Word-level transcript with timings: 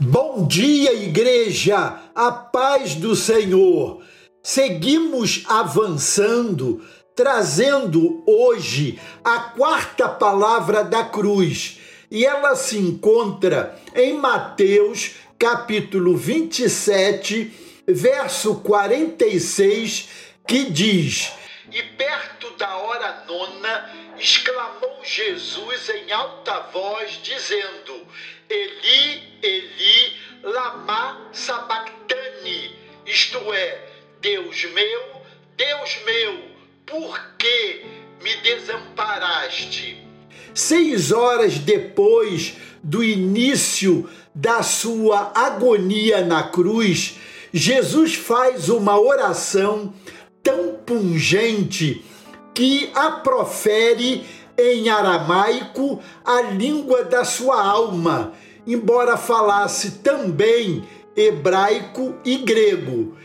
Bom 0.00 0.44
dia, 0.44 0.92
igreja, 0.92 2.00
a 2.16 2.32
paz 2.32 2.96
do 2.96 3.14
Senhor. 3.14 4.02
Seguimos 4.42 5.44
avançando, 5.46 6.84
trazendo 7.14 8.24
hoje 8.26 8.98
a 9.22 9.38
quarta 9.38 10.08
palavra 10.08 10.82
da 10.82 11.04
cruz, 11.04 11.78
e 12.10 12.26
ela 12.26 12.56
se 12.56 12.76
encontra 12.76 13.80
em 13.94 14.14
Mateus, 14.14 15.12
capítulo 15.38 16.16
27, 16.16 17.52
verso 17.86 18.56
46, 18.62 20.08
que 20.44 20.64
diz: 20.72 21.32
E 21.70 21.80
perto 21.96 22.50
da 22.58 22.78
hora 22.78 23.24
nona, 23.28 23.90
exclamou 24.18 24.98
Jesus 25.04 25.88
em 25.88 26.10
alta 26.10 26.68
voz, 26.72 27.20
dizendo: 27.22 28.04
Eli, 28.50 29.23
Eli, 29.44 30.14
lama 30.42 31.28
sabachthani, 31.30 32.74
isto 33.04 33.36
é, 33.52 33.78
Deus 34.22 34.64
meu, 34.72 35.02
Deus 35.54 35.98
meu, 36.06 36.38
por 36.86 37.20
que 37.36 37.84
me 38.22 38.36
desamparaste? 38.36 39.98
Seis 40.54 41.12
horas 41.12 41.58
depois 41.58 42.54
do 42.82 43.04
início 43.04 44.08
da 44.34 44.62
sua 44.62 45.30
agonia 45.34 46.24
na 46.24 46.44
cruz, 46.44 47.16
Jesus 47.52 48.14
faz 48.14 48.70
uma 48.70 48.98
oração 48.98 49.92
tão 50.42 50.74
pungente 50.86 52.02
que 52.54 52.90
a 52.94 53.10
profere 53.10 54.24
em 54.56 54.88
aramaico, 54.88 56.02
a 56.24 56.40
língua 56.40 57.04
da 57.04 57.26
sua 57.26 57.62
alma, 57.62 58.32
embora 58.66 59.16
falasse 59.16 59.98
também 59.98 60.86
hebraico 61.16 62.16
e 62.24 62.38
grego. 62.38 63.16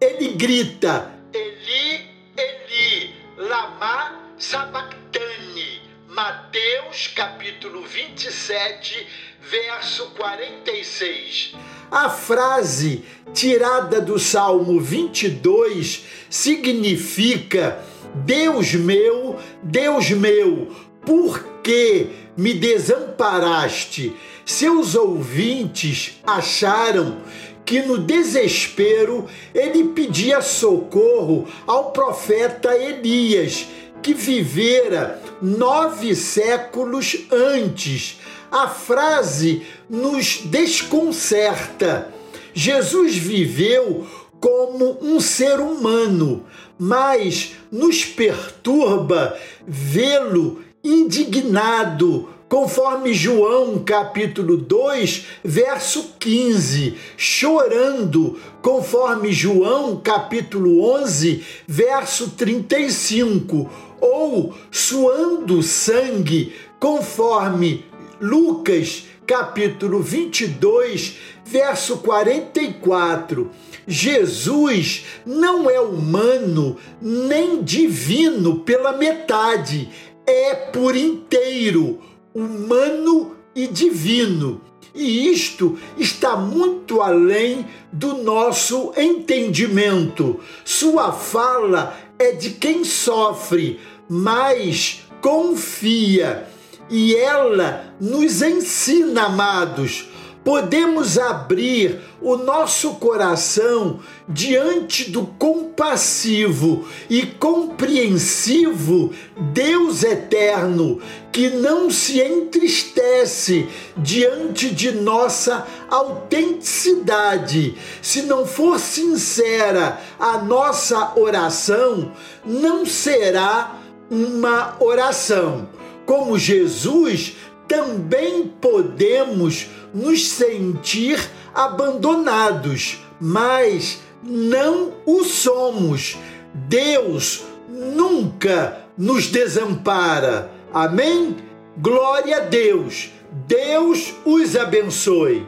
Ele 0.00 0.28
grita: 0.34 1.12
Eli, 1.32 2.10
Eli, 2.36 3.14
lama 3.36 4.32
sabachthani. 4.38 5.88
Mateus 6.08 7.12
capítulo 7.14 7.82
27, 7.82 9.06
verso 9.40 10.10
46. 10.16 11.54
A 11.90 12.10
frase 12.10 13.04
tirada 13.32 14.00
do 14.00 14.18
Salmo 14.18 14.80
22 14.80 16.04
significa 16.28 17.82
Deus 18.14 18.74
meu, 18.74 19.38
Deus 19.62 20.10
meu, 20.10 20.74
por 21.08 21.42
que 21.62 22.08
me 22.36 22.52
desamparaste? 22.52 24.14
Seus 24.44 24.94
ouvintes 24.94 26.20
acharam 26.22 27.16
que 27.64 27.80
no 27.80 27.96
desespero 27.96 29.26
ele 29.54 29.84
pedia 29.84 30.42
socorro 30.42 31.48
ao 31.66 31.92
profeta 31.92 32.76
Elias, 32.76 33.66
que 34.02 34.12
vivera 34.12 35.22
nove 35.40 36.14
séculos 36.14 37.16
antes. 37.32 38.20
A 38.50 38.68
frase 38.68 39.62
nos 39.88 40.42
desconcerta. 40.44 42.12
Jesus 42.52 43.16
viveu 43.16 44.06
como 44.38 44.98
um 45.00 45.20
ser 45.20 45.58
humano, 45.58 46.44
mas 46.78 47.54
nos 47.72 48.04
perturba 48.04 49.38
vê-lo 49.66 50.67
indignado, 50.88 52.28
conforme 52.48 53.12
João 53.12 53.78
capítulo 53.84 54.56
2, 54.56 55.26
verso 55.44 56.14
15, 56.18 56.94
chorando, 57.16 58.38
conforme 58.62 59.30
João 59.30 60.00
capítulo 60.02 60.82
11, 60.82 61.44
verso 61.66 62.30
35, 62.30 63.70
ou 64.00 64.54
suando 64.70 65.62
sangue, 65.62 66.54
conforme 66.80 67.84
Lucas 68.18 69.04
capítulo 69.26 70.00
22, 70.00 71.18
verso 71.44 71.98
44. 71.98 73.50
Jesus 73.86 75.04
não 75.24 75.68
é 75.68 75.80
humano 75.80 76.76
nem 77.00 77.62
divino 77.62 78.60
pela 78.60 78.92
metade, 78.96 79.90
é 80.30 80.54
por 80.54 80.96
inteiro 80.96 82.00
humano 82.34 83.36
e 83.54 83.66
divino. 83.66 84.60
E 84.94 85.30
isto 85.30 85.78
está 85.96 86.36
muito 86.36 87.00
além 87.00 87.66
do 87.92 88.18
nosso 88.18 88.92
entendimento. 88.96 90.40
Sua 90.64 91.12
fala 91.12 91.96
é 92.18 92.32
de 92.32 92.50
quem 92.50 92.84
sofre, 92.84 93.80
mas 94.08 95.02
confia 95.20 96.48
e 96.90 97.14
ela 97.14 97.94
nos 98.00 98.42
ensina, 98.42 99.24
amados, 99.24 100.08
podemos 100.48 101.18
abrir 101.18 102.00
o 102.22 102.34
nosso 102.38 102.94
coração 102.94 104.00
diante 104.26 105.10
do 105.10 105.26
compassivo 105.26 106.88
e 107.10 107.26
compreensivo 107.26 109.12
Deus 109.52 110.02
eterno, 110.02 111.02
que 111.30 111.50
não 111.50 111.90
se 111.90 112.22
entristece 112.22 113.68
diante 113.94 114.74
de 114.74 114.90
nossa 114.90 115.66
autenticidade. 115.90 117.76
Se 118.00 118.22
não 118.22 118.46
for 118.46 118.80
sincera 118.80 120.00
a 120.18 120.38
nossa 120.38 121.12
oração, 121.14 122.10
não 122.42 122.86
será 122.86 123.78
uma 124.10 124.76
oração 124.80 125.68
como 126.06 126.38
Jesus, 126.38 127.36
também 127.68 128.48
podemos 128.60 129.68
nos 129.94 130.30
sentir 130.30 131.20
abandonados, 131.54 132.98
mas 133.20 134.00
não 134.22 134.94
o 135.06 135.22
somos. 135.22 136.16
Deus 136.52 137.44
nunca 137.68 138.84
nos 138.96 139.28
desampara. 139.28 140.50
Amém? 140.72 141.36
Glória 141.76 142.38
a 142.38 142.40
Deus. 142.40 143.10
Deus 143.46 144.14
os 144.24 144.56
abençoe. 144.56 145.46